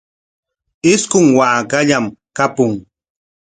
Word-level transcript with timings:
Isqun 0.91 1.25
waakallam 1.37 2.05
kapun. 2.37 2.71